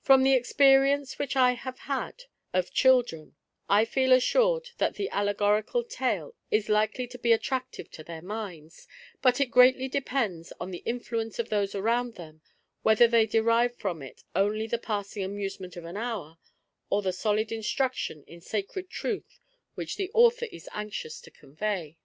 From 0.00 0.22
the 0.22 0.32
experience 0.32 1.18
which 1.18 1.36
I 1.36 1.52
have 1.52 1.80
had 1.80 2.22
of 2.54 2.72
children, 2.72 3.36
I 3.68 3.84
feel 3.84 4.10
assured 4.10 4.70
that 4.78 4.98
an 4.98 5.08
allegorical 5.12 5.84
tale 5.84 6.34
is 6.50 6.70
likely 6.70 7.06
to 7.08 7.18
be 7.18 7.30
attractive 7.30 7.90
to 7.90 8.02
their 8.02 8.22
minds; 8.22 8.88
but 9.20 9.38
it 9.38 9.50
greatly 9.50 9.86
depends 9.86 10.50
on 10.58 10.70
the 10.70 10.82
influence 10.86 11.38
of 11.38 11.50
those 11.50 11.74
around 11.74 12.14
them 12.14 12.40
whether 12.84 13.06
they 13.06 13.26
derive 13.26 13.76
from 13.76 14.00
it 14.00 14.24
only 14.34 14.66
the 14.66 14.78
passing 14.78 15.22
amusement 15.22 15.76
of 15.76 15.84
an 15.84 15.98
hour, 15.98 16.38
or 16.88 17.02
the 17.02 17.12
solid 17.12 17.52
instruction 17.52 18.24
in 18.26 18.40
sacred 18.40 18.88
truth 18.88 19.40
which 19.74 19.96
the 19.96 20.10
Author 20.14 20.46
is 20.50 20.70
anxious 20.72 21.20
to 21.20 21.30
convey. 21.30 21.98